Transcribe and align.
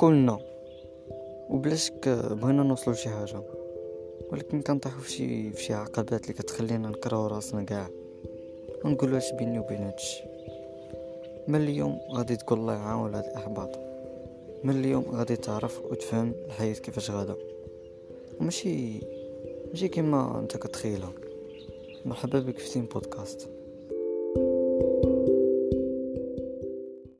قلنا 0.00 0.38
وبلاشك 1.50 2.08
بغينا 2.08 2.62
نوصلوا 2.62 2.96
لشي 2.96 3.08
حاجة. 3.08 3.42
ولكن 4.32 4.62
كنطيحوا 4.62 5.00
في 5.00 5.52
شي 5.56 5.74
عقبات 5.74 6.22
اللي 6.22 6.32
كتخلينا 6.32 6.88
نكرهو 6.88 7.26
راسنا 7.26 7.62
كاع. 7.62 7.88
ونقولوا 8.84 9.18
اش 9.18 9.32
بيني 9.32 9.58
وبين 9.58 9.82
هادشي 9.82 10.22
من 11.48 11.60
اليوم 11.60 11.98
غادي 12.12 12.36
تقول 12.36 12.58
الله 12.58 12.74
يعاون 12.74 13.14
هاد 13.14 13.24
الأحباط. 13.24 13.78
من 14.64 14.76
اليوم 14.80 15.04
غادي 15.10 15.36
تعرف 15.36 15.84
وتفهم 15.84 16.34
الحياة 16.46 16.74
كيفاش 16.74 17.10
غادا. 17.10 17.36
ماشي 18.40 19.00
ماشي 19.70 19.88
كيما 19.88 20.40
انت 20.40 20.56
كتخيلها. 20.56 21.12
مرحبا 22.04 22.40
بك 22.40 22.58
في 22.58 22.70
تيم 22.70 22.86
بودكاست. 22.86 23.48